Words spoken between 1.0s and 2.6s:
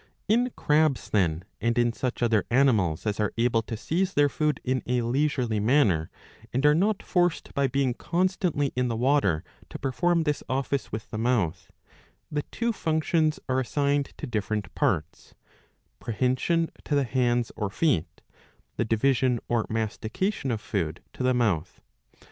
then, and in such other